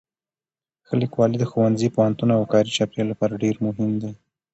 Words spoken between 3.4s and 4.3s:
ډېر مهم دی.